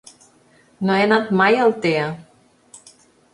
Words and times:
No 0.87 0.95
he 0.99 1.03
anat 1.09 1.29
mai 1.41 1.59
a 1.59 1.67
Altea. 1.67 2.09